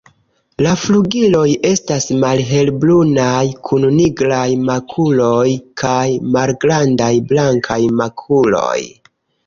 [0.65, 5.47] La flugiloj estas malhelbrunaj kun nigraj makuloj
[5.85, 6.03] kaj
[6.39, 8.79] malgrandaj blankaj makuloj.